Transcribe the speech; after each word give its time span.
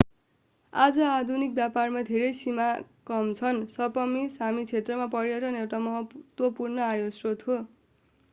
आज 0.73 0.99
आधुनिक 1.07 1.51
व्यापारमा 1.55 2.01
धेरै 2.07 2.31
सामी 2.37 2.65
काम 3.07 3.29
गर्छन् 3.29 3.61
सपमी 3.75 4.25
सामी 4.31 4.65
क्षेत्रमा 4.65 5.07
पर्यटन 5.13 5.61
एउटा 5.61 5.83
महत्त्वपूर्ण 5.85 6.87
आयस्रोत 6.89 7.47
हो 7.47 7.63